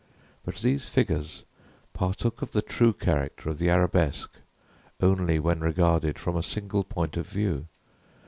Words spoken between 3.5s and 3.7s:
of the